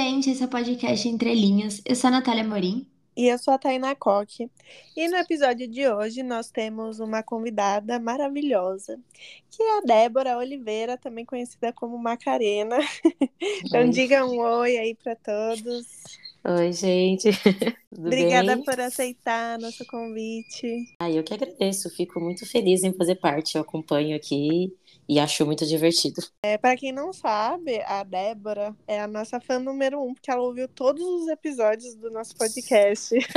[0.00, 1.82] gente, esse é o podcast Entre Linhas.
[1.84, 2.86] Eu sou a Natália Morim.
[3.16, 4.48] E eu sou a Tainá Coque.
[4.96, 8.96] E no episódio de hoje nós temos uma convidada maravilhosa,
[9.50, 12.78] que é a Débora Oliveira, também conhecida como Macarena.
[13.66, 13.88] então oi.
[13.88, 15.88] diga um oi aí para todos.
[16.44, 17.30] Oi, gente.
[17.92, 18.64] Tudo Obrigada bem?
[18.64, 20.86] por aceitar nosso convite.
[21.00, 21.90] Ah, eu que agradeço.
[21.90, 23.56] Fico muito feliz em fazer parte.
[23.56, 24.72] Eu acompanho aqui
[25.08, 26.20] e acho muito divertido.
[26.42, 30.42] É, para quem não sabe, a Débora é a nossa fã número um, porque ela
[30.42, 33.14] ouviu todos os episódios do nosso podcast.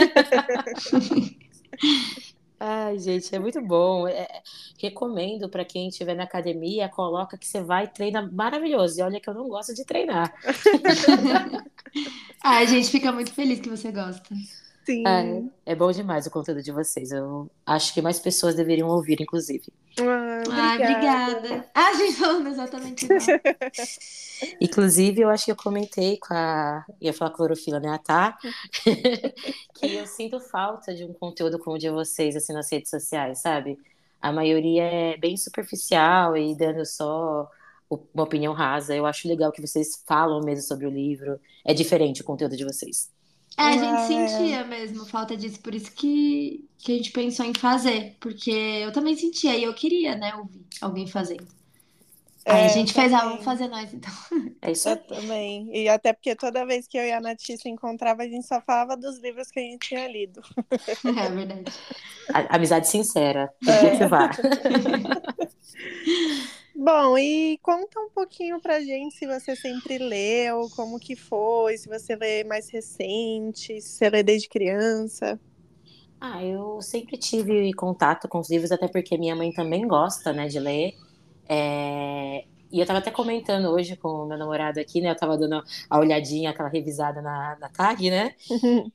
[2.63, 4.07] Ai, gente, é muito bom.
[4.07, 4.27] É,
[4.77, 8.99] recomendo para quem estiver na academia, coloca que você vai treina maravilhoso.
[8.99, 10.31] E olha que eu não gosto de treinar.
[12.43, 14.29] Ai, gente, fica muito feliz que você gosta.
[14.85, 15.03] Sim.
[15.08, 17.12] É, é, bom demais o conteúdo de vocês.
[17.12, 19.66] Eu acho que mais pessoas deveriam ouvir, inclusive.
[19.99, 20.54] Ah, obrigada.
[20.54, 21.65] Ah, obrigada.
[21.74, 23.20] Ah, a gente falando exatamente igual.
[24.59, 26.85] inclusive, eu acho que eu comentei com a.
[26.99, 27.90] ia falar clorofila, né?
[27.90, 28.37] A Tá.
[29.76, 33.40] que eu sinto falta de um conteúdo como o de vocês, assim, nas redes sociais,
[33.40, 33.77] sabe?
[34.20, 37.49] A maioria é bem superficial e dando só
[38.13, 38.96] uma opinião rasa.
[38.96, 41.40] Eu acho legal que vocês falam mesmo sobre o livro.
[41.65, 43.12] É diferente o conteúdo de vocês.
[43.57, 47.54] É, a gente sentia mesmo falta disso, por isso que, que a gente pensou em
[47.54, 51.48] fazer, porque eu também sentia e eu queria, né, ouvir alguém fazendo.
[52.43, 54.12] É, Aí a gente fez, ah, vamos fazer nós então.
[54.63, 55.70] É isso Eu também.
[55.76, 58.96] E até porque toda vez que eu e a se encontrava, a gente só falava
[58.96, 60.41] dos livros que a gente tinha lido.
[61.18, 61.71] É verdade.
[62.34, 63.52] A, amizade sincera.
[63.68, 63.98] É.
[66.75, 71.88] Bom, e conta um pouquinho pra gente se você sempre leu, como que foi, se
[71.90, 75.40] você lê mais recente, se você lê desde criança.
[76.19, 80.47] Ah, eu sempre tive contato com os livros, até porque minha mãe também gosta, né,
[80.47, 80.94] de ler.
[81.50, 82.46] É...
[82.72, 85.12] E eu tava até comentando hoje com o meu namorado aqui, né?
[85.12, 88.34] Eu tava dando a olhadinha, aquela revisada na, na tag, né?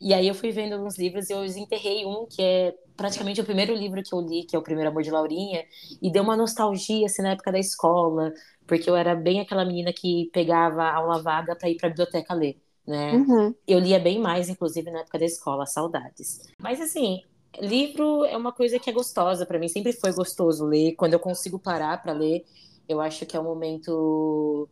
[0.00, 3.44] E aí eu fui vendo alguns livros e eu desenterrei um que é praticamente o
[3.44, 5.64] primeiro livro que eu li, que é o Primeiro Amor de Laurinha,
[6.00, 8.32] e deu uma nostalgia, assim, na época da escola,
[8.66, 12.34] porque eu era bem aquela menina que pegava aula vaga para ir para a biblioteca
[12.34, 13.12] ler, né?
[13.12, 13.54] Uhum.
[13.66, 16.40] Eu lia bem mais, inclusive, na época da escola, saudades.
[16.58, 17.20] Mas, assim,
[17.60, 21.20] livro é uma coisa que é gostosa para mim, sempre foi gostoso ler, quando eu
[21.20, 22.44] consigo parar para ler,
[22.88, 24.68] eu acho que é um momento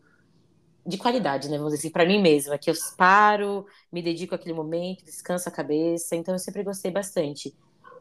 [0.87, 1.57] de qualidade, né?
[1.57, 5.53] Vamos dizer assim, para mim mesma, que eu paro, me dedico àquele momento, descanso a
[5.53, 7.55] cabeça, então eu sempre gostei bastante.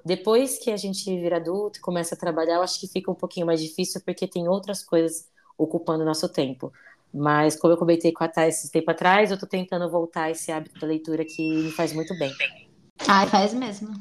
[0.05, 3.15] Depois que a gente vira adulto e começa a trabalhar, eu acho que fica um
[3.15, 6.73] pouquinho mais difícil porque tem outras coisas ocupando o nosso tempo.
[7.13, 10.51] Mas, como eu comentei com a Thay esse tempo atrás, eu estou tentando voltar esse
[10.51, 12.33] hábito da leitura que me faz muito bem.
[13.07, 13.93] Ai, faz mesmo.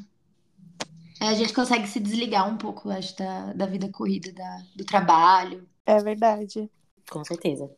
[1.21, 4.83] É, a gente consegue se desligar um pouco, acho, da, da vida corrida, da, do
[4.83, 5.65] trabalho.
[5.85, 6.69] É verdade.
[7.09, 7.69] Com certeza.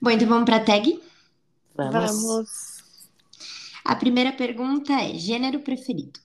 [0.00, 1.00] Bom, então vamos para a tag?
[1.74, 1.92] Vamos.
[1.92, 2.48] Vamos.
[3.84, 6.20] A primeira pergunta é: gênero preferido?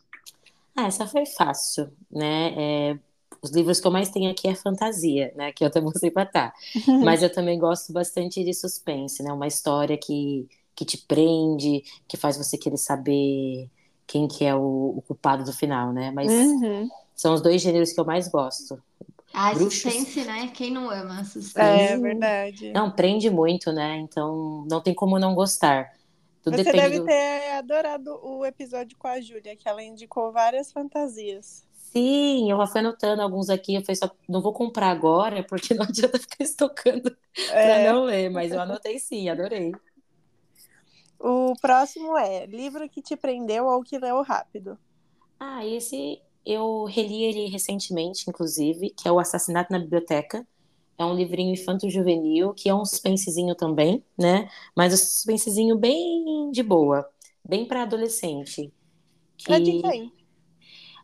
[0.75, 2.91] Ah, essa foi fácil, né?
[2.91, 2.99] É,
[3.41, 5.51] os livros que eu mais tenho aqui é fantasia, né?
[5.51, 6.53] Que eu também sei pra tá.
[6.99, 9.31] Mas eu também gosto bastante de suspense, né?
[9.33, 13.69] Uma história que, que te prende, que faz você querer saber
[14.07, 16.11] quem que é o, o culpado do final, né?
[16.11, 16.89] Mas Uhum.
[17.15, 18.81] são os dois gêneros que eu mais gosto.
[19.33, 19.93] Ah, Bruxos.
[19.93, 20.47] suspense, né?
[20.49, 21.93] Quem não ama suspense?
[21.93, 22.71] É verdade.
[22.73, 23.97] Não, prende muito, né?
[23.99, 25.91] Então não tem como não gostar.
[26.41, 27.05] Tudo Você depende deve do...
[27.05, 31.67] ter adorado o episódio com a Júlia, que ela indicou várias fantasias.
[31.73, 33.75] Sim, eu já fui anotando alguns aqui.
[33.75, 37.15] Eu falei só, não vou comprar agora, porque não adianta ficar estocando
[37.49, 37.65] É.
[37.65, 38.29] pra não ler.
[38.29, 39.79] Mas eu anotei sim, adorei.
[41.19, 44.77] O próximo é livro que te prendeu ou que leu rápido.
[45.39, 50.45] Ah, esse eu reli ele recentemente, inclusive, que é o Assassinato na Biblioteca.
[50.97, 54.49] É um livrinho infanto-juvenil, que é um suspensezinho também, né?
[54.75, 57.09] Mas um suspensezinho bem de boa,
[57.43, 58.73] bem para adolescente.
[59.47, 60.11] É de quem?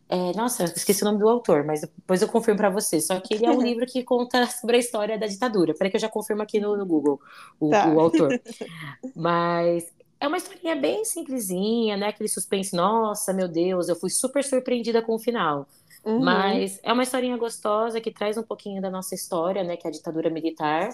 [0.10, 3.02] É, nossa, esqueci o nome do autor, mas depois eu confirmo para você.
[3.02, 5.74] Só que ele é um livro que conta sobre a história da ditadura.
[5.76, 7.20] Peraí que eu já confirmo aqui no, no Google
[7.60, 7.86] o, Tá.
[7.86, 8.38] o autor.
[9.16, 9.86] Mas
[10.20, 12.08] é uma historinha bem simplesinha, né?
[12.08, 15.68] Aquele suspense, nossa, meu Deus, eu fui super surpreendida com o final.
[16.04, 16.66] Uhum.
[16.66, 19.78] Mas é uma historinha gostosa que traz um pouquinho da nossa história, né?
[19.78, 20.90] Que é a ditadura militar,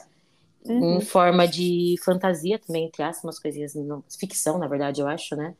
[0.65, 0.99] Uhum.
[0.99, 5.35] em forma de fantasia também, entre aspas, umas coisinhas, não- ficção, na verdade, eu acho,
[5.35, 5.55] né?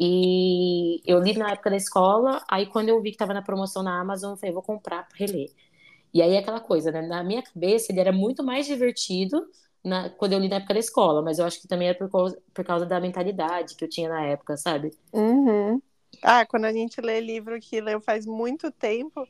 [0.00, 3.82] E eu li na época da escola, aí quando eu vi que estava na promoção
[3.82, 5.50] na Amazon, eu falei, vou comprar para reler.
[6.14, 7.02] E aí é aquela coisa, né?
[7.02, 9.46] Na minha cabeça, ele era muito mais divertido
[9.84, 12.10] na- quando eu li na época da escola, mas eu acho que também era por
[12.10, 14.90] causa, por causa da mentalidade que eu tinha na época, sabe?
[15.12, 15.82] Uhum.
[16.22, 19.28] Ah, quando a gente lê livro que leu faz muito tempo,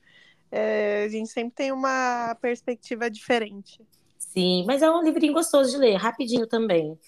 [0.51, 3.87] é, a gente sempre tem uma perspectiva diferente.
[4.19, 6.99] Sim, mas é um livrinho gostoso de ler, rapidinho também.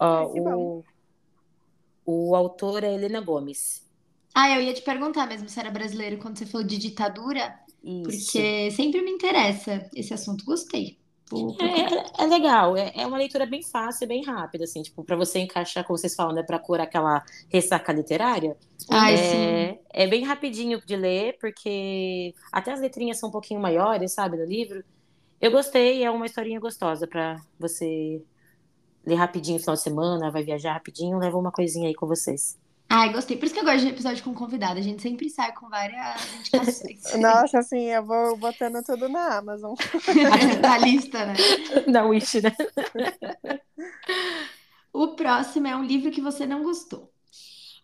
[0.00, 0.84] o,
[2.04, 3.88] o autor é Helena Gomes.
[4.34, 8.40] Ah, eu ia te perguntar mesmo se era brasileiro quando você falou de ditadura, Isso.
[8.42, 10.44] porque sempre me interessa esse assunto.
[10.44, 10.98] Gostei.
[11.30, 12.04] Vou procurar.
[12.18, 15.38] É, é legal, é, é uma leitura bem fácil, bem rápida, assim, tipo, para você
[15.38, 18.56] encaixar, como vocês falam, né, para curar aquela ressaca literária.
[18.88, 24.12] Ai, é, é bem rapidinho de ler, porque até as letrinhas são um pouquinho maiores,
[24.12, 24.82] sabe, no livro.
[25.40, 28.22] Eu gostei, é uma historinha gostosa para você
[29.06, 32.58] ler rapidinho no final de semana, vai viajar rapidinho, leva uma coisinha aí com vocês.
[32.92, 33.36] Ai, gostei.
[33.36, 34.80] Por isso que eu gosto de episódio com convidado.
[34.80, 37.00] A gente sempre sai com várias indicações.
[37.22, 39.74] Nossa, assim, eu vou botando tudo na Amazon.
[40.60, 41.34] Na lista, né?
[41.86, 42.50] Da Wish, né?
[44.92, 47.08] O próximo é um livro que você não gostou.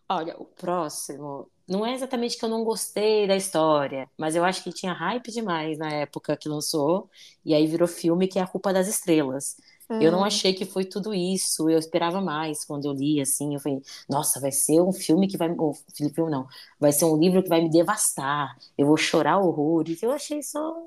[0.09, 4.63] Olha, o próximo não é exatamente que eu não gostei da história, mas eu acho
[4.65, 7.09] que tinha hype demais na época que lançou,
[7.45, 9.57] e aí virou filme que é A Culpa das Estrelas.
[9.99, 10.25] Eu não Hum.
[10.25, 14.39] achei que foi tudo isso, eu esperava mais quando eu li, assim, eu falei, nossa,
[14.41, 15.75] vai ser um filme que vai, ou
[16.15, 16.47] filme não,
[16.79, 20.87] vai ser um livro que vai me devastar, eu vou chorar horrores, eu achei só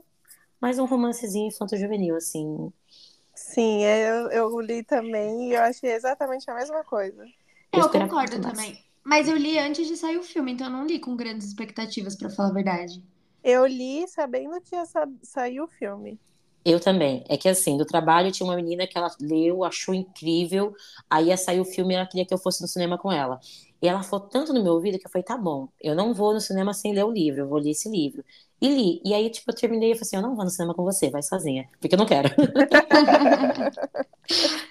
[0.61, 2.71] mais um romancezinho infanto-juvenil, assim,
[3.35, 7.25] Sim, é, eu, eu li também e eu achei exatamente a mesma coisa.
[7.73, 8.39] Eu Eu esperava concordo mais.
[8.39, 8.85] também.
[9.03, 12.15] Mas eu li antes de sair o filme, então eu não li com grandes expectativas,
[12.15, 13.01] pra falar a verdade.
[13.43, 16.17] Eu li sabendo que ia sa sair o filme.
[16.65, 17.23] Eu também.
[17.29, 20.73] É que assim, do trabalho tinha uma menina que ela leu, achou incrível.
[21.09, 23.39] Aí ia sair o filme e ela queria que eu fosse no cinema com ela.
[23.81, 26.33] E ela falou tanto no meu ouvido que eu falei, tá bom, eu não vou
[26.33, 28.23] no cinema sem ler o livro, eu vou ler esse livro.
[28.61, 29.01] E li.
[29.05, 31.09] E aí, tipo, eu terminei e falei assim, eu não vou no cinema com você,
[31.09, 31.69] vai sozinha.
[31.79, 32.29] Porque eu não quero.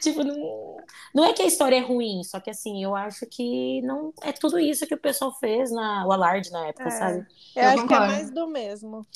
[0.01, 0.77] tipo, não,
[1.15, 4.33] não é que a história é ruim, só que assim, eu acho que não é
[4.33, 6.91] tudo isso que o pessoal fez na o alarde na época, É.
[6.91, 7.27] sabe?
[7.57, 8.01] Eu, Eu acho que é concordo.
[8.01, 9.07] mais do mesmo.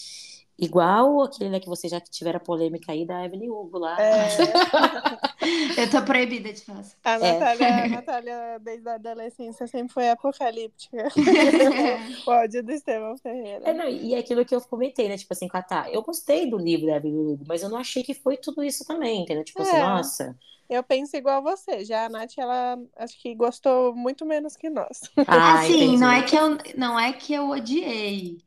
[0.59, 3.97] Igual aquele né, que vocês já tiveram a polêmica aí da Evelyn Hugo lá.
[4.01, 4.29] É,
[5.77, 6.85] Eu tô proibida de falar.
[7.05, 7.33] a, É.
[7.33, 11.09] Natália, a Natália, desde a adolescência, sempre foi apocalíptica.
[12.27, 13.69] o ódio do Estevão Ferreira.
[13.69, 15.17] É, não, e é aquilo que eu comentei, né?
[15.17, 18.15] Tipo assim, Catá, eu gostei do livro da Evelyn Hugo, mas eu não achei que
[18.15, 19.45] foi tudo isso também, entendeu?
[19.45, 19.81] Tipo assim, É.
[19.81, 20.37] nossa.
[20.69, 21.85] Eu penso igual a você.
[21.85, 25.01] Já a Nath, ela acho que gostou muito menos que nós.
[25.27, 25.97] Ah, assim, entendi.
[25.99, 28.39] não é que eu não é que eu odiei,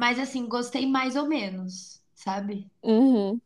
[0.00, 2.70] mas assim, gostei mais ou menos, sabe?
[2.82, 3.40] Uhum.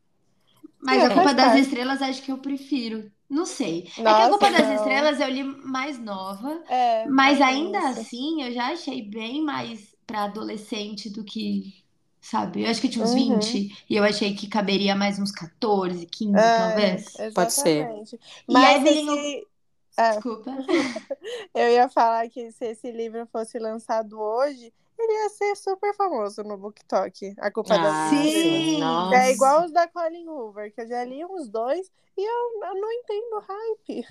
[0.81, 1.55] Mas É, a Culpa das parte.
[1.55, 3.11] Estrelas acho que eu prefiro.
[3.29, 3.91] Não sei.
[4.05, 4.71] é que a Nossa, Culpa das não.
[4.71, 7.91] Estrelas eu li mais nova, É, mas é ainda isso.
[7.91, 11.85] assim eu já achei bem mais pra adolescente do que,
[12.21, 12.63] sabe?
[12.63, 13.15] Eu acho que tinha uns Uhum.
[13.15, 17.25] 20 e eu achei que caberia mais uns 14, 15, É, talvez.
[17.33, 17.97] Pode ser.
[17.97, 18.19] exatamente.
[18.49, 19.47] E Mas Evelyn esse-
[19.97, 20.51] é, Desculpa.
[21.55, 26.43] eu ia falar que se esse livro fosse lançado hoje, ele ia ser super famoso
[26.43, 27.35] no BookTok.
[27.39, 28.81] A culpa Ah, das Sim.
[28.81, 29.17] Nossa.
[29.17, 32.81] É igual os da Colin Hoover, que eu já li uns dois e eu, eu
[32.81, 34.07] não entendo o hype.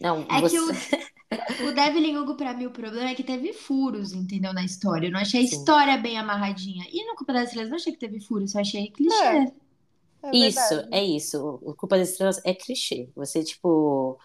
[0.00, 0.56] Não, É você...
[0.56, 0.66] que o,
[1.68, 4.52] o Devlin Hugo, pra mim, o problema é que teve furos, entendeu?
[4.52, 5.08] Na história.
[5.08, 5.56] Eu não achei a Sim.
[5.56, 6.84] história bem amarradinha.
[6.90, 9.14] E no Culpa das Estrelas, não achei que teve furos, eu achei clichê.
[9.24, 9.52] É.
[10.22, 11.60] É Isso, é isso.
[11.62, 13.08] O Culpa das Estrelas é clichê.
[13.14, 14.18] Você, tipo,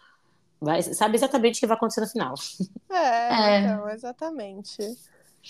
[0.62, 0.82] vai...
[0.84, 2.36] sabe exatamente o que vai acontecer no final.
[2.90, 3.60] É, É.
[3.60, 4.78] então, exatamente.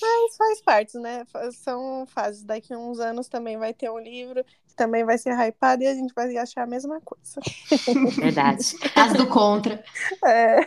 [0.01, 1.25] Mas faz parte, né?
[1.53, 2.43] São fases.
[2.43, 5.87] Daqui a uns anos também vai ter um livro que também vai ser hypado e
[5.87, 7.41] a gente vai achar a mesma coisa.
[8.17, 8.79] Verdade.
[8.95, 9.83] As do contra.
[10.25, 10.61] É.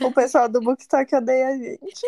[0.00, 2.06] O pessoal do BookTok odeia a gente.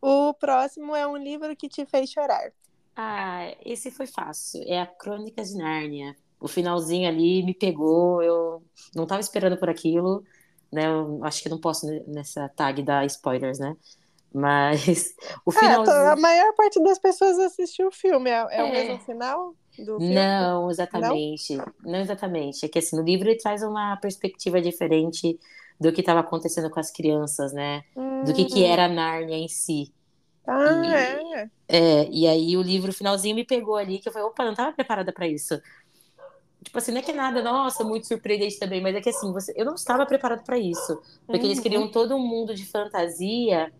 [0.00, 2.50] O próximo é um livro que te fez chorar.
[2.94, 4.62] Ah, esse foi fácil.
[4.66, 6.16] É a Crônicas de Nárnia.
[6.40, 8.22] O finalzinho ali me pegou.
[8.22, 8.64] Eu
[8.94, 10.22] não estava esperando por aquilo,
[10.72, 10.86] né?
[10.88, 13.76] Eu acho que não posso ne- nessa tag dar spoilers, né?
[14.34, 15.14] Mas
[15.46, 16.12] o É, finalzinho.
[16.12, 18.30] a maior parte das pessoas assistiu o filme.
[18.30, 18.72] É, é o É.
[18.72, 20.24] mesmo final do filme?
[20.24, 21.56] Não, exatamente.
[21.82, 22.00] Não?
[22.00, 22.64] exatamente.
[22.66, 25.38] É que assim, no livro ele traz uma perspectiva diferente
[25.80, 27.82] do que estava acontecendo com as crianças, né?
[28.20, 28.66] Do que, que Hum.
[28.66, 29.92] era Nárnia em si.
[30.46, 31.50] Ah, E- é.
[31.68, 34.72] É, e aí o livro finalzinho me pegou ali, que eu falei, opa, não estava
[34.74, 35.60] preparada para isso.
[36.66, 39.32] Tipo assim, não é que é nada, nossa, muito surpreendente também, mas é que assim,
[39.32, 41.00] você, eu não estava preparada para isso.
[41.30, 41.60] Porque eles Uhum.
[41.60, 43.72] criam todo um mundo de fantasia.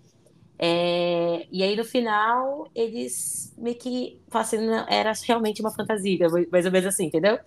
[0.59, 6.29] é, e aí no final eles meio que falam assim, não, era realmente uma fantasia,
[6.53, 7.39] mais ou menos assim, entendeu?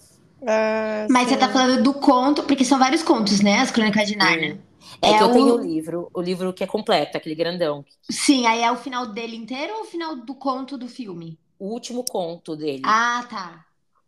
[0.47, 3.59] Ah, Mas você tá falando do conto, porque são vários contos, né?
[3.59, 4.59] As Crônicas de Nárnia.
[5.01, 7.85] É, É que eu o- tenho o livro, o livro que é completo, aquele grandão.
[8.11, 11.39] Sim, aí é o final dele inteiro ou o final do conto do filme?
[11.57, 12.93] O último conto dele.
[12.95, 13.45] Ah, tá.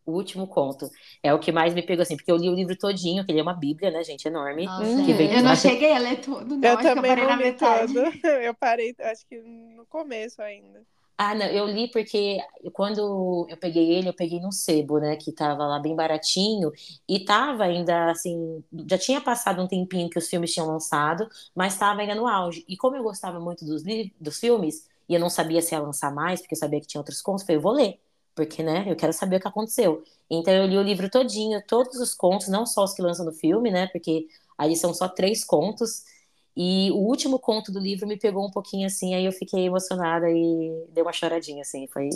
[0.06, 0.90] O último conto.
[1.22, 3.40] É o que mais me pegou, assim, porque eu li o livro todinho, que ele
[3.40, 4.26] é uma bíblia, né, gente?
[4.26, 4.66] Enorme.
[4.66, 5.04] Nossa.
[5.04, 6.68] Que vem eu não cheguei a ler tudo, não.
[6.68, 7.94] Eu acho que eu também parei não na li metade.
[7.94, 8.12] todo.
[8.42, 10.82] Eu parei, acho que no começo ainda.
[11.24, 12.40] Ah, não, eu li porque
[12.74, 16.72] quando eu peguei ele, eu peguei num sebo, né, que tava lá bem baratinho,
[17.08, 21.78] e tava ainda, assim, já tinha passado um tempinho que os filmes tinham lançado, mas
[21.78, 22.66] tava ainda no auge.
[22.68, 23.84] E como eu gostava muito dos,
[24.20, 27.00] dos filmes, e eu não sabia se ia lançar mais, porque eu sabia que tinha
[27.00, 28.00] outros contos, eu falei, eu vou ler,
[28.36, 30.04] porque, né, eu quero saber o que aconteceu.
[30.30, 33.34] Então eu li o livro todinho, todos os contos, não só os que lançam no
[33.34, 36.04] filme, né, porque aí são só três contos,
[36.56, 40.30] e o último conto do livro me pegou um pouquinho assim, aí eu fiquei emocionada
[40.30, 41.88] e dei uma choradinha, assim.
[41.88, 42.10] Foi.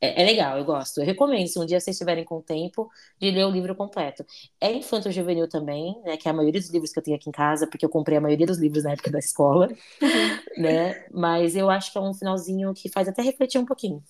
[0.00, 0.98] É, é legal, eu gosto.
[1.00, 4.24] Eu recomendo, se um dia vocês estiverem com tempo, de ler o livro completo.
[4.60, 6.16] É infanto juvenil também, né?
[6.16, 8.18] Que é a maioria dos livros que eu tenho aqui em casa, porque eu comprei
[8.18, 9.68] a maioria dos livros na época da escola,
[10.58, 11.06] né?
[11.12, 14.02] Mas eu acho que é um finalzinho que faz até refletir um pouquinho.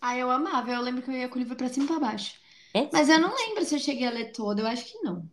[0.00, 0.70] Ah, eu amava.
[0.70, 2.34] Eu lembro que eu ia com o livro pra cima e pra baixo.
[2.74, 2.88] É?
[2.92, 5.28] Mas eu não lembro se eu cheguei a ler todo, eu acho que não.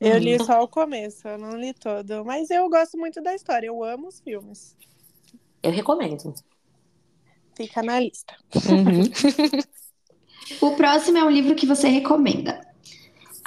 [0.00, 2.24] Eu li só o começo, eu não li todo.
[2.24, 4.76] Mas eu gosto muito da história, eu amo os filmes.
[5.62, 6.34] Eu recomendo.
[7.56, 8.36] Fica na lista.
[8.54, 9.04] Uhum.
[10.60, 12.60] o próximo é um livro que você recomenda.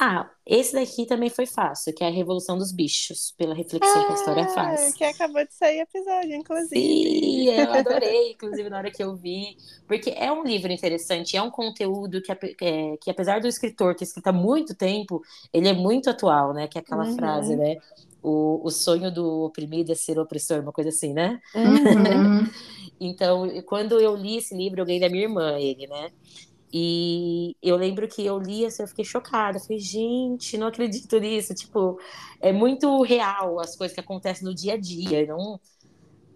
[0.02, 4.06] Ah, esse daqui também foi fácil, que é a Revolução dos Bichos, pela reflexão ah,
[4.06, 4.94] que a história ah, faz.
[4.94, 6.80] Que acabou de sair episódio, inclusive.
[6.80, 9.58] Sim, eu adorei, inclusive, na hora que eu vi.
[9.86, 14.06] Porque é um livro interessante, é um conteúdo que, é, que apesar do escritor ter
[14.06, 16.70] escrito há muito tempo, ele é muito atual, né?
[16.70, 17.16] Que é aquela uhum.
[17.18, 17.76] frase, né?
[18.24, 21.42] O, o sonho do oprimido é ser opressor, uma coisa assim, né?
[21.54, 22.48] Uhum.
[23.02, 26.10] então, quando eu li esse livro, eu ganhei da minha irmã ele, né?
[26.72, 29.58] E eu lembro que eu li assim, eu fiquei chocada.
[29.58, 31.54] Eu falei, gente, não acredito nisso.
[31.54, 32.00] Tipo,
[32.40, 35.26] é muito real as coisas que acontecem no dia a dia.
[35.26, 35.60] Não,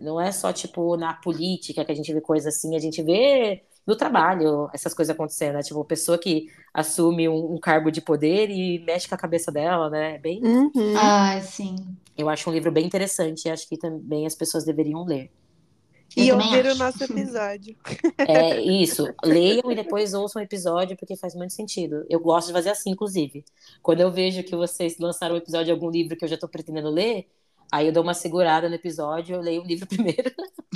[0.02, 2.76] não é só, tipo, na política que a gente vê coisas assim.
[2.76, 5.54] A gente vê no trabalho essas coisas acontecendo.
[5.54, 5.62] Né?
[5.62, 9.90] Tipo, pessoa que assume um, um, cargo de poder e mexe com a cabeça dela,
[9.90, 10.16] né?
[10.16, 10.44] É bem.
[10.44, 10.98] Uhum.
[10.98, 11.76] Ah, sim.
[12.18, 15.32] Eu acho um livro bem interessante e acho que também as pessoas deveriam ler.
[16.16, 17.76] E ouvir o nosso episódio.
[18.18, 19.14] É isso.
[19.24, 22.06] Leiam e depois ouçam o episódio, porque faz muito sentido.
[22.10, 23.44] Eu gosto de fazer assim, inclusive.
[23.82, 26.50] Quando eu vejo que vocês lançaram um episódio de algum livro que eu já estou
[26.50, 27.28] pretendendo ler,
[27.74, 30.32] Aí eu dou uma segurada no episódio, eu leio o livro primeiro.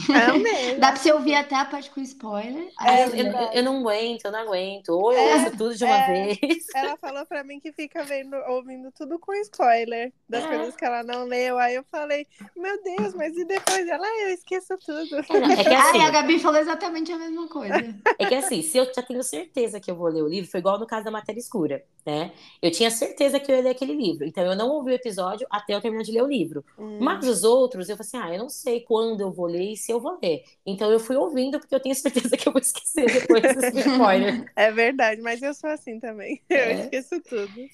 [0.09, 0.79] É mesmo.
[0.79, 2.71] Dá pra você ouvir até a parte com spoiler.
[2.81, 4.89] É, eu, eu, eu, não aguento, eu não aguento.
[4.89, 6.65] Ou eu é, ouço tudo de uma é, vez.
[6.75, 10.47] Ela falou pra mim que fica vendo, ouvindo tudo com spoiler das é.
[10.47, 11.59] coisas que ela não leu.
[11.59, 12.25] Aí eu falei,
[12.55, 13.87] meu Deus, mas e depois?
[13.87, 15.15] Ela, ah, eu esqueço tudo.
[15.15, 17.95] É, é que assim, Ai, a Gabi falou exatamente a mesma coisa.
[18.17, 20.59] É que assim, se eu já tenho certeza que eu vou ler o livro, foi
[20.59, 22.31] igual no caso da Matéria Escura, né?
[22.61, 24.25] Eu tinha certeza que eu ia ler aquele livro.
[24.25, 26.65] Então eu não ouvi o episódio até eu terminar de ler o livro.
[26.77, 26.86] Hum.
[26.87, 26.99] Hum.
[27.01, 29.77] Mas os outros, eu falei assim, ah, eu não sei quando eu vou ler e
[29.77, 30.43] se eu vou ler.
[30.65, 34.49] Então eu fui ouvindo, porque eu tenho certeza que eu vou esquecer depois desse spoiler.
[34.55, 36.41] É verdade, mas eu sou assim também.
[36.49, 36.73] É.
[36.73, 37.69] Eu esqueço tudo.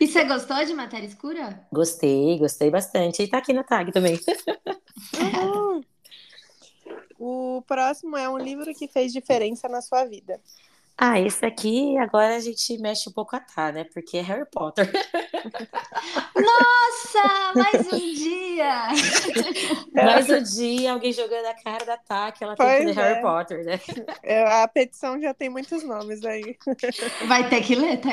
[0.00, 1.66] E você gostou de Matéria Escura?
[1.72, 3.22] Gostei, gostei bastante.
[3.22, 4.18] E tá aqui na tag também.
[5.18, 5.80] Uhum.
[7.18, 10.40] O próximo é um livro que fez diferença na sua vida.
[11.04, 13.82] Ah, esse aqui agora a gente mexe um pouco a tá, né?
[13.92, 14.88] Porque é Harry Potter.
[16.36, 18.86] Nossa, mais um dia!
[19.92, 22.98] mais um dia, alguém jogando a cara da Tá, que ela pois tem que ler
[23.00, 23.02] é.
[23.02, 23.80] Harry Potter, né?
[24.22, 26.56] É, a petição já tem muitos nomes aí.
[27.26, 28.10] Vai ter que ler, tá?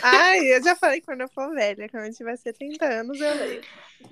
[0.00, 3.62] Ai, eu já falei quando eu for velha, quando eu tiver 70 anos, eu leio.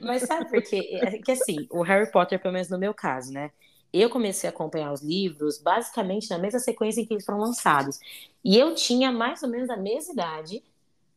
[0.01, 0.99] Mas sabe por quê?
[1.01, 3.53] É que assim, o Harry Potter, pelo menos no meu caso, né?
[3.93, 7.99] Eu comecei a acompanhar os livros basicamente na mesma sequência em que eles foram lançados.
[8.45, 10.63] E eu tinha mais ou menos a mesma idade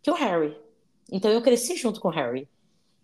[0.01, 0.57] que o Harry.
[1.11, 2.47] Então eu cresci junto com o Harry.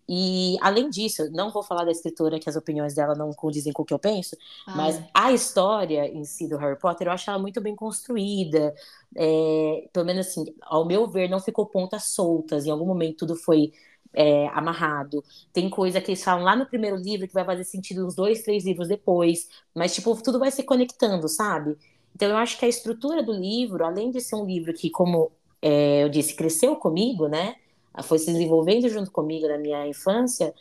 [0.08, 3.82] E além disso, não vou falar da escritora que as opiniões dela não condizem com
[3.82, 5.08] o que eu penso, ah, mas é.
[5.12, 8.72] a história em si do Harry Potter eu acho ela muito bem construída.
[9.16, 12.66] É, pelo menos assim, ao meu ver, não ficou pontas soltas.
[12.66, 13.72] Em algum momento tudo foi
[14.16, 15.22] é, amarrado.
[15.52, 18.42] Tem coisa que eles falam lá no primeiro livro que vai fazer sentido uns dois,
[18.42, 19.46] três livros depois.
[19.74, 21.76] Mas, tipo, tudo vai se conectando, sabe?
[22.14, 25.30] Então, eu acho que a estrutura do livro, além de ser um livro que, como
[25.60, 27.56] é, eu disse, cresceu comigo, né?
[28.04, 30.54] Foi se desenvolvendo junto comigo na minha infância,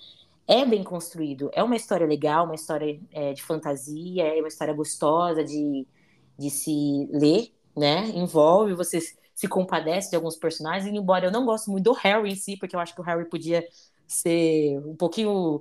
[0.48, 1.50] é bem construído.
[1.54, 5.88] É uma história legal, uma história é, de fantasia, é uma história gostosa de,
[6.38, 8.10] de se ler, né?
[8.16, 9.00] Envolve, você
[9.36, 12.76] se compadece de alguns personagens, embora eu não goste muito do Harry em si, porque
[12.76, 13.68] eu acho que o Harry podia
[14.08, 15.60] ser um pouquinho.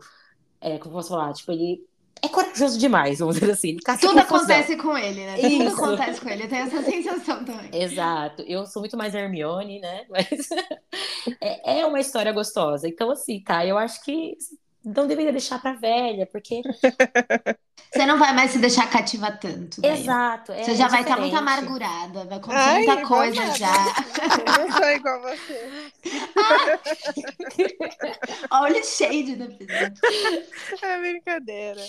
[0.61, 1.33] É, como posso falar?
[1.33, 1.85] Tipo, ele
[2.23, 3.77] é corajoso demais, vamos dizer assim.
[4.01, 5.41] Tudo acontece com ele, né?
[5.41, 5.75] Isso.
[5.77, 7.69] Tudo acontece com ele, eu tenho essa sensação também.
[7.73, 8.43] Exato.
[8.43, 10.07] Eu sou muito mais Hermione, né?
[10.09, 10.49] Mas
[11.41, 12.89] é, é uma história gostosa.
[12.89, 14.39] Então, assim, tá, eu acho que
[14.85, 16.63] não deveria deixar pra velha, porque
[17.95, 19.81] Você não vai mais se deixar cativar tanto.
[19.81, 20.01] Daí.
[20.01, 20.51] Exato.
[20.51, 21.59] É, você já é vai estar muito diferente.
[21.59, 23.73] amargurada, vai acontecer Ai, muita coisa já.
[24.49, 25.71] Eu não sou igual você.
[28.51, 29.95] Olha o shade do episódio.
[30.83, 31.81] É brincadeira.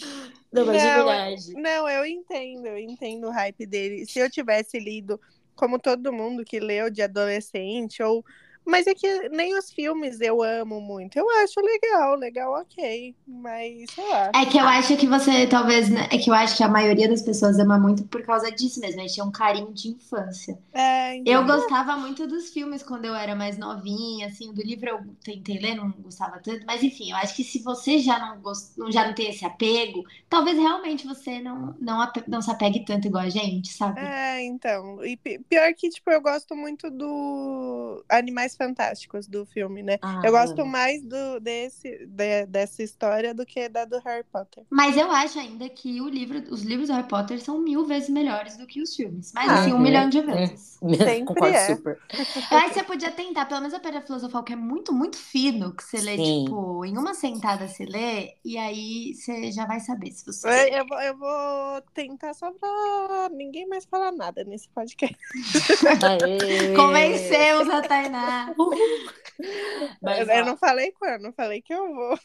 [0.53, 1.53] Não, mas de Não, verdade.
[1.55, 4.05] Não, eu entendo, eu entendo o hype dele.
[4.05, 5.19] Se eu tivesse lido,
[5.55, 8.23] como todo mundo que leu de adolescente, ou.
[8.65, 11.17] Mas é que nem os filmes eu amo muito.
[11.17, 13.15] Eu acho legal, legal, ok.
[13.25, 14.31] Mas, sei lá.
[14.33, 15.89] É que eu acho que você talvez.
[15.89, 18.79] né, É que eu acho que a maioria das pessoas ama muito por causa disso
[18.79, 18.99] mesmo.
[18.99, 20.59] A gente tinha um carinho de infância.
[20.73, 24.89] É, então, Eu gostava muito dos filmes quando eu era mais novinha, assim, do livro
[24.89, 28.41] eu tentei ler, não gostava tanto, mas enfim, eu acho que se você já não,
[28.41, 28.73] gost...
[28.91, 33.07] já não tem esse apego, talvez realmente você não, não, ape- não se apegue tanto
[33.07, 34.01] igual a gente, sabe?
[34.01, 35.03] É, então.
[35.05, 39.97] E pi- pior que, tipo, eu gosto muito do Animais Fantásticos do filme, né?
[40.01, 44.63] Ah, eu gosto mais do, desse, de- dessa história do que da do Harry Potter.
[44.69, 48.09] Mas eu acho ainda que o livro, os livros do Harry Potter são mil vezes
[48.09, 49.31] melhores do que os filmes.
[49.33, 49.81] Mas Ah, assim, um uhum.
[49.81, 50.77] milhão de vezes.
[50.85, 51.75] Sempre Concordo é.
[51.75, 51.99] super.
[52.51, 55.83] Aí você podia tentar, pelo menos a Pedra Filosofal, que é muito, muito fino, que
[55.83, 56.45] você lê, Sim.
[56.45, 60.47] tipo, em uma sentada você lê, e aí você já vai saber se você.
[60.47, 65.15] Eu, eu vou, eu vou tentar só pra ninguém mais falar nada nesse podcast.
[66.03, 66.75] Aê!
[66.75, 68.44] Convencemos a Tainá.
[70.01, 72.19] Mas, eu, ó, não falei quando, eu falei que eu vou.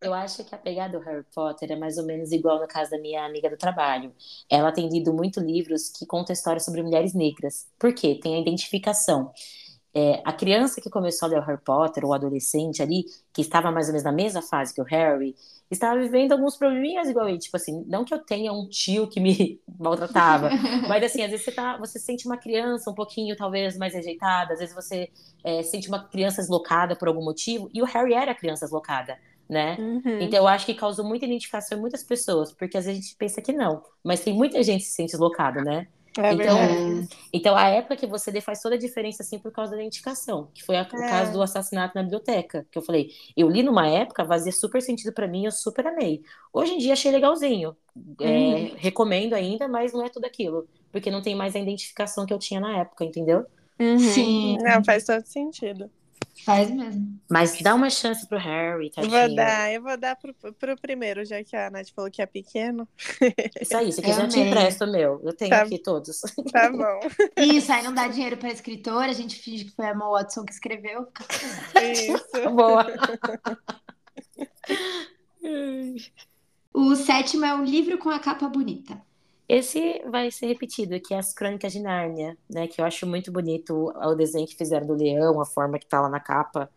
[0.00, 2.90] Eu acho que a pegada do Harry Potter é mais ou menos igual no caso
[2.90, 4.14] da minha amiga do trabalho.
[4.50, 7.66] Ela tem lido muito livros que contam histórias sobre mulheres negras.
[7.78, 8.18] Por quê?
[8.22, 9.32] Tem a identificação.
[9.96, 13.42] É, a criança que começou a ler o Harry Potter, ou o adolescente ali, que
[13.42, 15.36] estava mais ou menos na mesma fase que o Harry,
[15.70, 17.38] estava vivendo alguns probleminhas igual ele.
[17.38, 20.50] Tipo assim, não que eu tenha um tio que me maltratava,
[20.88, 24.54] mas assim, às vezes você, tá, você sente uma criança um pouquinho, talvez, mais rejeitada,
[24.54, 25.10] às vezes você
[25.44, 29.16] é, sente uma criança deslocada por algum motivo, e o Harry era criança deslocada,
[29.48, 29.76] né?
[29.78, 30.20] Uhum.
[30.20, 33.16] Então eu acho que causou muita identificação em muitas pessoas, porque às vezes a gente
[33.16, 35.86] pensa que não, mas tem muita gente que se sente deslocada, né?
[36.18, 37.08] É então, verdade.
[37.32, 40.50] então a época que você lê faz toda a diferença assim por causa da identificação,
[40.54, 41.04] que foi a- o É.
[41.04, 45.12] caso do assassinato na biblioteca, que eu falei, eu li numa época, fazia super sentido
[45.12, 46.22] pra mim, eu super amei.
[46.52, 47.76] Hoje em dia achei legalzinho,
[48.20, 48.76] É, Uhum.
[48.76, 52.38] recomendo ainda, mas não é tudo aquilo, porque não tem mais a identificação que eu
[52.38, 53.46] tinha na época, entendeu?
[53.80, 53.96] Uhum.
[53.96, 54.58] Sim.
[54.62, 55.90] Não, faz todo sentido.
[56.44, 57.20] Faz mesmo.
[57.30, 59.12] Mas dá uma chance pro Harry, Eu tadinho.
[59.28, 62.26] vou dar, eu vou dar pro, pro primeiro, já que a Nath falou que é
[62.26, 62.88] pequeno.
[63.60, 64.48] Isso aí, Eu quiser eu te amei.
[64.48, 65.62] empresto o meu, eu tenho Tá.
[65.62, 66.20] aqui todos.
[66.52, 67.00] Tá bom.
[67.38, 70.44] Isso, aí não dá dinheiro pra escritora, a gente finge que foi a Emma Watson
[70.44, 71.06] que escreveu.
[71.92, 72.22] Isso.
[72.54, 72.86] Boa.
[76.72, 79.00] O sétimo é um livro com a capa bonita.
[79.48, 82.66] Esse vai ser repetido, que é as Crônicas de Nárnia, né?
[82.66, 86.00] Que eu acho muito bonito o desenho que fizeram do leão, a forma que tá
[86.00, 86.70] lá na capa.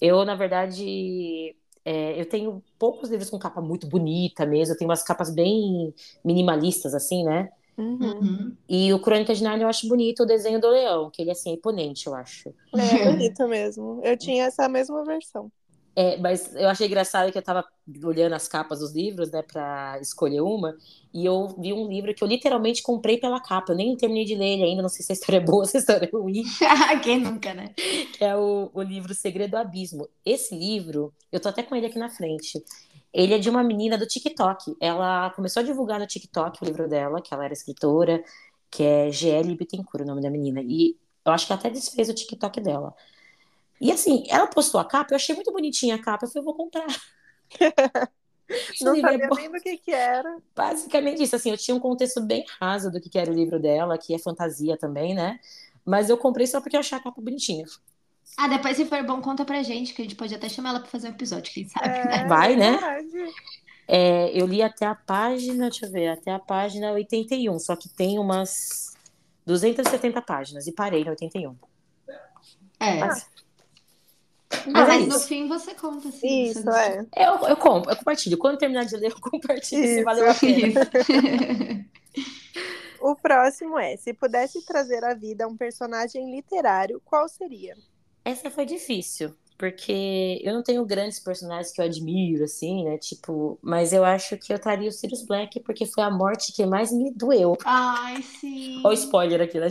[0.00, 4.74] Eu, na verdade, é, eu tenho poucos livros com capa muito bonita mesmo.
[4.74, 5.92] Eu tenho umas capas bem
[6.24, 7.48] minimalistas, assim, né?
[7.76, 7.98] Uhum.
[8.00, 8.56] Uhum.
[8.68, 11.50] E o Crônicas de Nárnia eu acho bonito o desenho do leão, que ele assim,
[11.50, 12.54] é imponente, eu acho.
[12.72, 14.00] É bonito mesmo.
[14.02, 15.50] Eu tinha essa mesma versão.
[15.98, 17.64] É, mas eu achei engraçado que eu tava
[18.04, 20.76] olhando as capas dos livros, né, pra escolher uma,
[21.12, 23.72] e eu vi um livro que eu literalmente comprei pela capa.
[23.72, 25.64] Eu nem terminei de ler ele ainda, não sei se a história é boa ou
[25.66, 26.44] se a história é ruim,
[27.02, 27.72] Quem nunca, né?
[27.74, 30.06] que é o, o livro Segredo do Abismo.
[30.24, 32.62] Esse livro, eu tô até com ele aqui na frente.
[33.10, 34.76] Ele é de uma menina do TikTok.
[34.78, 38.22] Ela começou a divulgar no TikTok o livro dela, que ela era escritora,
[38.70, 40.60] que é GL Bittencourt, o nome da menina.
[40.62, 42.94] E eu acho que ela até desfez o TikTok dela.
[43.80, 46.44] E assim, ela postou a capa, eu achei muito bonitinha a capa, eu falei, eu
[46.44, 46.86] vou comprar.
[48.80, 49.34] Não é sabia bom.
[49.34, 50.38] nem do que que era.
[50.54, 53.58] Basicamente isso, assim, eu tinha um contexto bem raso do que que era o livro
[53.58, 55.40] dela, que é fantasia também, né?
[55.84, 57.64] Mas eu comprei só porque eu achei a capa bonitinha.
[58.36, 60.80] Ah, depois, se for bom, conta pra gente, que a gente pode até chamar ela
[60.80, 62.22] pra fazer um episódio, quem sabe, né?
[62.22, 62.78] É, Vai, né?
[63.88, 67.88] É, eu li até a página, deixa eu ver, até a página 81, só que
[67.88, 68.94] tem umas
[69.46, 71.56] 270 páginas e parei na 81.
[72.80, 73.02] É.
[73.02, 73.16] Ah,
[74.66, 76.44] Mas Mas, é no fim você conta, assim.
[76.44, 77.04] Isso, é.
[77.16, 78.38] Eu, eu compro, eu compartilho.
[78.38, 80.04] Quando terminar de ler, eu compartilho se Isso.
[80.04, 81.86] valeu a pena.
[83.00, 87.76] O próximo é: se pudesse trazer à vida um personagem literário, qual seria?
[88.24, 92.98] Essa foi difícil, porque eu não tenho grandes personagens que eu admiro, assim, né?
[92.98, 96.64] Tipo, mas eu acho que eu traria o Sirius Black, porque foi a morte que
[96.66, 97.56] mais me doeu.
[97.64, 98.76] Ai, sim.
[98.84, 99.68] Olha o spoiler aqui, né?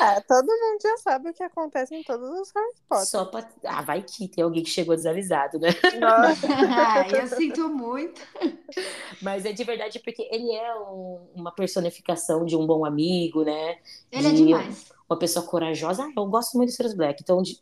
[0.00, 3.06] Ah, todo mundo já sabe o que acontece em todos os Harry Potter.
[3.06, 3.48] Só pra.
[3.64, 5.68] Ah, vai que tem alguém que chegou desavisado, né?
[6.00, 8.20] Nossa, Ai, eu sinto muito.
[9.20, 13.78] Mas é de verdade porque ele é um- uma personificação de um bom amigo, né?
[14.10, 14.99] Ele é De demais.
[15.10, 16.04] Uma pessoa corajosa.
[16.04, 17.20] Ah, eu gosto muito do Sirius Black.
[17.22, 17.58] Então, de-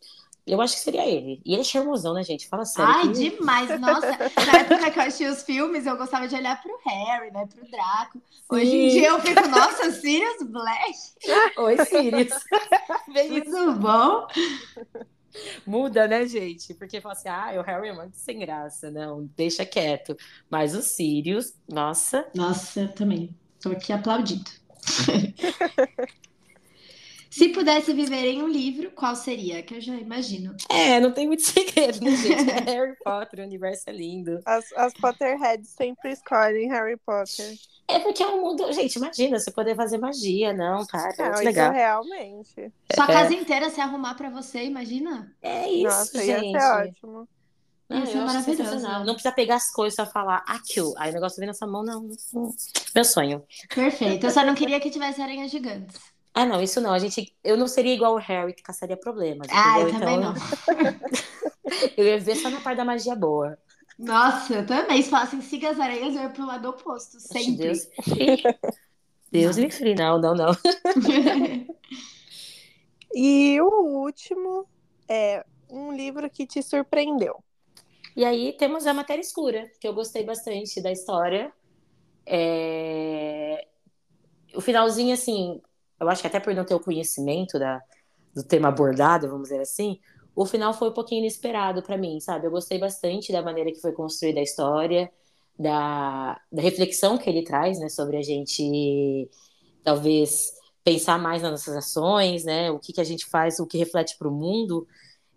[0.46, 1.40] Eu acho que seria ele.
[1.44, 2.46] E ele é charmosão, né, gente?
[2.48, 2.90] Fala sério.
[2.90, 3.30] Ai, que...
[3.30, 3.68] demais.
[3.80, 4.06] Nossa,
[4.46, 7.46] na época que eu assistia os filmes, eu gostava de olhar pro Harry, né?
[7.46, 8.22] Pro Draco.
[8.50, 10.94] Hoje em dia eu fico, nossa, Sirius Black.
[11.58, 12.32] Oi, Sirius.
[13.44, 14.26] Tudo bom?
[15.66, 16.72] Muda, né, gente?
[16.72, 18.90] Porque fala assim, ah, o Harry é muito sem graça.
[18.90, 20.16] Não, deixa quieto.
[20.50, 22.26] Mas o Sirius, nossa.
[22.34, 23.34] Nossa, eu também.
[23.60, 24.50] Tô aqui aplaudindo.
[27.30, 29.62] Se pudesse viver em um livro, qual seria?
[29.62, 30.56] Que eu já imagino.
[30.68, 32.50] É, não tem muito segredo, né, gente?
[32.50, 34.40] É Harry Potter, o universo é lindo.
[34.44, 37.56] As, as Potterheads sempre escolhem Harry Potter.
[37.86, 38.70] É porque é um mundo.
[38.72, 41.14] Gente, imagina, você poder fazer magia, não, cara.
[41.18, 41.72] É não, legal.
[41.72, 42.72] realmente.
[42.94, 43.06] Sua é.
[43.06, 45.34] casa inteira se arrumar para você, imagina?
[45.40, 46.52] É isso, Nossa, gente.
[46.52, 47.28] Ia ser ótimo.
[47.88, 48.80] Não, isso é maravilhoso.
[48.80, 50.92] Não precisa pegar as coisas só falar aquilo.
[50.98, 52.54] Aí o negócio vem na sua mão, não, não.
[52.94, 53.42] Meu sonho.
[53.74, 54.26] Perfeito.
[54.26, 55.98] Eu só não queria que tivesse aranhas gigantes.
[56.38, 56.92] Ah, não, isso não.
[56.92, 59.48] A gente, eu não seria igual o Harry que caçaria problemas.
[59.50, 60.34] Ah, eu então, também não.
[61.98, 63.58] eu ia ver só na parte da magia boa.
[63.98, 65.02] Nossa, eu também.
[65.02, 67.56] Se falassem siga as areias, eu ia pro lado oposto, sempre.
[67.56, 67.88] Deus,
[69.32, 69.96] Deus me livre.
[69.96, 70.52] Não, não, não.
[73.12, 74.64] e o último
[75.08, 77.42] é um livro que te surpreendeu.
[78.14, 81.52] E aí temos a Matéria Escura, que eu gostei bastante da história.
[82.24, 83.66] É...
[84.54, 85.60] O finalzinho, assim,
[86.00, 87.82] eu acho que até por não ter o conhecimento da,
[88.34, 89.98] do tema abordado, vamos dizer assim,
[90.34, 92.46] o final foi um pouquinho inesperado para mim, sabe?
[92.46, 95.10] Eu gostei bastante da maneira que foi construída a história,
[95.58, 99.28] da, da reflexão que ele traz, né, sobre a gente
[99.82, 100.52] talvez
[100.84, 104.16] pensar mais nas nossas ações, né, o que, que a gente faz, o que reflete
[104.16, 104.86] para o mundo.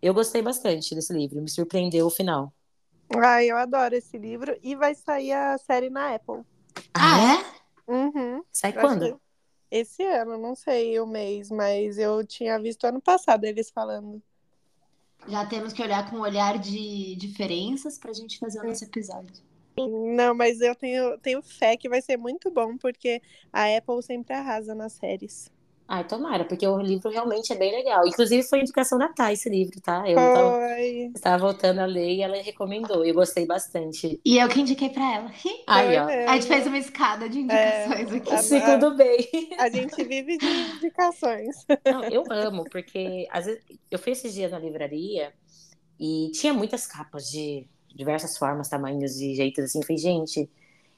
[0.01, 2.53] Eu gostei bastante desse livro, me surpreendeu o final.
[3.09, 6.43] Ah, eu adoro esse livro e vai sair a série na Apple.
[6.93, 7.91] Ah, é?
[7.91, 8.43] Uhum.
[8.51, 9.19] Sai quando?
[9.71, 14.21] Esse ano, não sei o mês, mas eu tinha visto ano passado eles falando.
[15.27, 18.83] Já temos que olhar com um olhar de diferenças para a gente fazer o nosso
[18.83, 19.41] episódio.
[19.77, 23.21] Não, mas eu tenho, tenho fé que vai ser muito bom, porque
[23.53, 25.49] a Apple sempre arrasa nas séries.
[25.93, 28.07] Ai, tomara, porque o livro realmente é bem legal.
[28.07, 30.09] Inclusive, foi indicação da Thay esse livro, tá?
[30.09, 30.79] Eu tava,
[31.13, 33.03] estava voltando a ler e ela recomendou.
[33.03, 34.17] Eu gostei bastante.
[34.23, 35.31] E eu que indiquei pra ela.
[35.67, 36.31] Ai, ó.
[36.31, 38.37] A gente fez uma escada de indicações é, aqui.
[38.37, 39.27] Sim, tudo bem.
[39.59, 41.57] A gente vive de indicações.
[41.85, 45.33] Não, eu amo, porque às vezes eu fui esses dias na livraria
[45.99, 49.79] e tinha muitas capas de diversas formas, tamanhos e jeitos assim.
[49.79, 50.49] Eu falei, gente,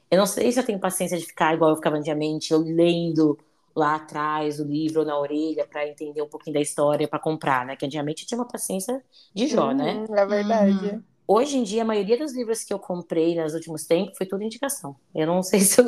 [0.08, 3.36] eu não sei se eu tenho paciência de ficar igual eu ficava antigamente, eu lendo
[3.74, 7.76] lá atrás o livro na orelha para entender um pouquinho da história para comprar, né?
[7.76, 9.02] Que antigamente tinha uma paciência
[9.34, 9.94] de Jó, né?
[9.94, 10.20] uhum, né?
[10.20, 10.90] É verdade.
[10.96, 11.02] Uhum.
[11.26, 14.44] Hoje em dia, a maioria dos livros que eu comprei nos últimos tempos foi tudo
[14.44, 14.96] indicação.
[15.14, 15.86] Eu não sei se eu.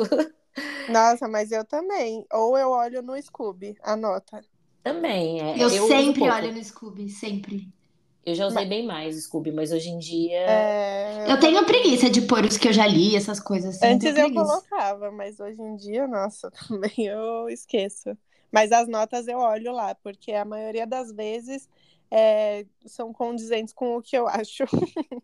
[0.87, 2.25] Nossa, mas eu também.
[2.31, 4.43] Ou eu olho no Scooby, anota.
[4.83, 5.55] Também, é.
[5.61, 7.71] Eu, eu sempre olho no Scooby, sempre.
[8.27, 8.69] Eu já usei mas...
[8.69, 10.37] bem mais o Scooby, mas hoje em dia.
[10.37, 11.31] É...
[11.31, 13.93] Eu tenho preguiça de pôr os que eu já li, essas coisas assim.
[13.93, 18.17] Antes eu colocava, mas hoje em dia, nossa, também eu esqueço.
[18.51, 21.69] Mas as notas eu olho lá, porque a maioria das vezes
[22.11, 24.65] é, são condizentes com o que eu acho.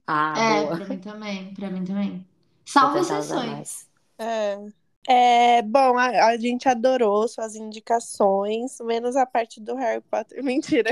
[0.07, 0.77] Ah, é, boa.
[0.77, 2.25] pra mim também, pra mim também.
[2.65, 3.89] Salvo exceções.
[4.17, 4.57] É.
[5.07, 10.41] É, bom, a, a, gente adorou suas indicações, menos a parte do Harry Potter.
[10.43, 10.91] Mentira.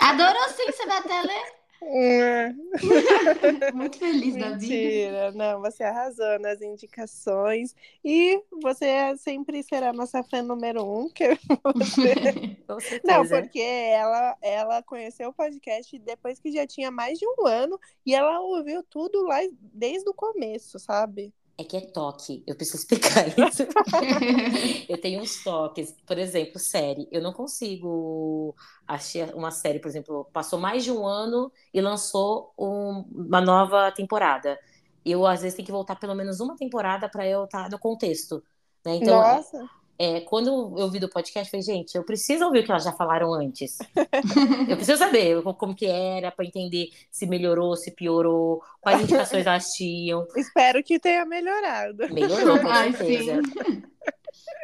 [0.00, 1.56] Adorou sim, você vai até ler.
[3.74, 4.50] Muito feliz Mentira.
[4.50, 4.74] da vida.
[4.74, 11.08] Mentira, não, você arrasou nas indicações e você sempre será nossa fã número um.
[11.08, 11.38] Que
[11.74, 12.56] você...
[13.04, 17.78] Não, porque ela, ela conheceu o podcast depois que já tinha mais de um ano
[18.04, 19.38] e ela ouviu tudo lá
[19.72, 21.32] desde o começo, sabe?
[21.58, 23.62] É que é toque, eu preciso explicar isso.
[24.88, 27.08] eu tenho uns toques, por exemplo, série.
[27.10, 28.54] Eu não consigo
[28.86, 33.90] achar uma série, por exemplo, passou mais de um ano e lançou um, uma nova
[33.90, 34.58] temporada.
[35.02, 38.42] Eu, às vezes, tenho que voltar pelo menos uma temporada para eu estar no contexto.
[38.84, 38.96] Né?
[38.96, 39.66] Então, Nossa!
[39.98, 42.84] É, quando eu vi do podcast, eu falei, gente, eu preciso ouvir o que elas
[42.84, 43.78] já falaram antes.
[44.68, 49.72] eu preciso saber como que era, para entender se melhorou, se piorou, quais indicações elas
[49.72, 50.26] tinham.
[50.36, 52.12] Espero que tenha melhorado.
[52.12, 53.40] Melhorou, com certeza.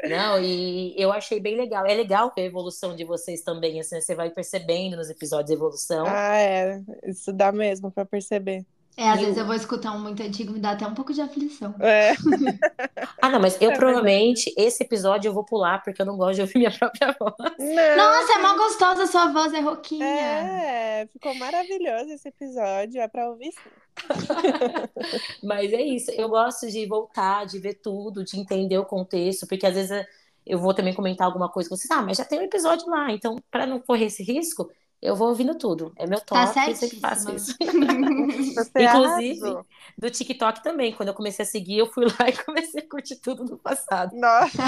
[0.08, 1.86] Não, e eu achei bem legal.
[1.86, 5.54] É legal ver a evolução de vocês também, assim, você vai percebendo nos episódios a
[5.54, 6.04] evolução.
[6.06, 6.82] Ah, é.
[7.04, 8.66] Isso dá mesmo para perceber.
[8.96, 9.24] É, às eu...
[9.24, 11.74] vezes eu vou escutar um muito antigo, me dá até um pouco de aflição.
[11.80, 12.12] É.
[13.22, 16.34] ah, não, mas eu é provavelmente, esse episódio eu vou pular, porque eu não gosto
[16.36, 17.34] de ouvir minha própria voz.
[17.58, 17.96] Não.
[17.96, 20.04] Nossa, é mó gostosa a sua voz, é roquinha.
[20.04, 23.70] É, ficou maravilhoso esse episódio, é pra ouvir sim.
[25.42, 29.66] mas é isso, eu gosto de voltar, de ver tudo, de entender o contexto, porque
[29.66, 30.06] às vezes
[30.46, 33.10] eu vou também comentar alguma coisa com vocês, ah, mas já tem um episódio lá,
[33.10, 34.70] então, para não correr esse risco,
[35.02, 35.92] Eu vou ouvindo tudo.
[35.96, 37.56] É meu top, tá eu sempre faço isso.
[37.60, 39.66] Inclusive, arrasou.
[39.98, 40.92] do TikTok também.
[40.92, 44.14] Quando eu comecei a seguir, eu fui lá e comecei a curtir tudo no passado.
[44.14, 44.62] Nossa,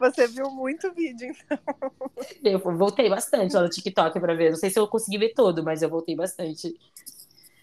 [0.00, 1.58] você viu muito vídeo, então.
[2.42, 4.48] Eu voltei bastante lá no TikTok pra ver.
[4.48, 6.74] Não sei se eu consegui ver todo, mas eu voltei bastante.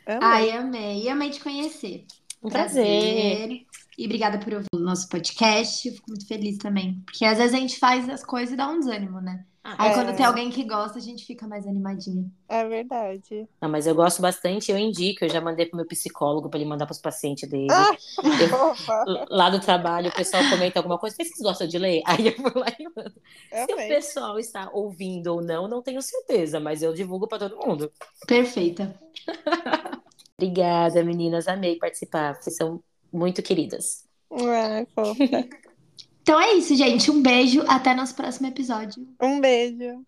[0.06, 0.20] Amei.
[0.22, 1.10] Ai, amei.
[1.10, 2.06] Amei te conhecer.
[2.44, 3.66] Um prazer.
[3.98, 5.88] E obrigada por ouvir o nosso podcast.
[5.88, 7.02] Eu fico muito feliz também.
[7.06, 9.44] Porque às vezes a gente faz as coisas e dá um desânimo, né?
[9.78, 9.94] Aí Ah, É.
[9.94, 12.26] quando tem alguém que gosta, a gente fica mais animadinha.
[12.48, 13.48] É verdade.
[13.62, 16.70] Não, mas eu gosto bastante, eu indico, eu já mandei pro meu psicólogo pra ele
[16.70, 17.68] mandar pros pacientes dele.
[17.70, 17.92] Ah!
[18.24, 22.02] Eu- Lá do trabalho, o pessoal comenta alguma coisa, vocês gostam de ler?
[22.08, 23.14] Aí eu vou lá e mando.
[23.52, 27.58] Se o pessoal está ouvindo ou não, não tenho certeza, mas eu divulgo pra todo
[27.58, 27.92] mundo.
[28.26, 28.98] Perfeita.
[30.40, 32.36] Obrigada, meninas, amei participar.
[32.36, 34.06] Vocês são muito queridas.
[34.32, 35.24] Ai, fofa.
[36.28, 37.10] Então é isso, gente.
[37.10, 37.64] Um beijo.
[37.70, 39.08] Até nosso próximo episódio.
[39.18, 40.06] Um beijo.